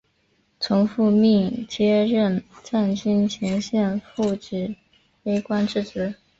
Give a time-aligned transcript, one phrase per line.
[0.59, 4.75] 从父命接任藏军前线副指
[5.23, 6.15] 挥官之职。